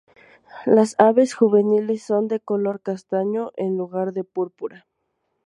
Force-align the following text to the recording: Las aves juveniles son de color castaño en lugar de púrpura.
Las 0.65 0.95
aves 0.97 1.35
juveniles 1.35 2.01
son 2.01 2.27
de 2.27 2.39
color 2.39 2.81
castaño 2.81 3.51
en 3.55 3.77
lugar 3.77 4.13
de 4.13 4.23
púrpura. 4.23 4.87